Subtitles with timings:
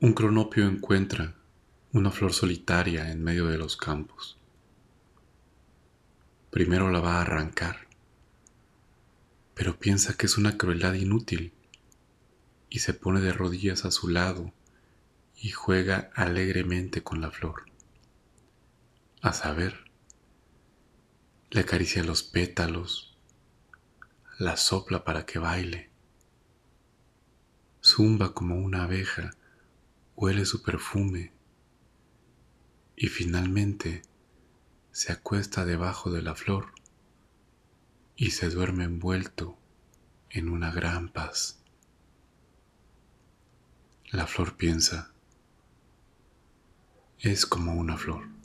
[0.00, 1.34] Un cronopio encuentra
[1.92, 4.38] una flor solitaria en medio de los campos.
[6.50, 7.88] Primero la va a arrancar,
[9.54, 11.52] pero piensa que es una crueldad inútil
[12.70, 14.52] y se pone de rodillas a su lado
[15.36, 17.64] y juega alegremente con la flor.
[19.20, 19.90] A saber,
[21.50, 23.18] le acaricia los pétalos,
[24.38, 25.90] la sopla para que baile,
[27.82, 29.32] zumba como una abeja
[30.20, 31.30] huele su perfume
[32.96, 34.02] y finalmente
[34.90, 36.72] se acuesta debajo de la flor
[38.16, 39.56] y se duerme envuelto
[40.30, 41.60] en una gran paz.
[44.10, 45.12] La flor piensa,
[47.20, 48.37] es como una flor.